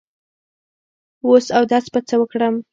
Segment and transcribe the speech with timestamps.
[1.27, 2.55] وس اودس په څۀ وکړم